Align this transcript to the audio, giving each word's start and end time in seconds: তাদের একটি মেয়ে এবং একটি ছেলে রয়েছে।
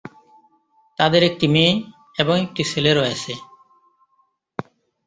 তাদের 0.99 1.21
একটি 1.23 1.45
মেয়ে 1.47 1.73
এবং 2.17 2.35
একটি 2.39 2.61
ছেলে 2.63 2.91
রয়েছে। 2.93 3.33